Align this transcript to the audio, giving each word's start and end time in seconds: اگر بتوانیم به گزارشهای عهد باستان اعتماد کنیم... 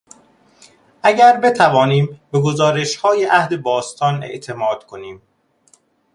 اگر 1.03 1.37
بتوانیم 1.37 2.21
به 2.31 2.39
گزارشهای 2.39 3.27
عهد 3.31 3.61
باستان 3.61 4.23
اعتماد 4.23 4.85
کنیم... 4.85 5.21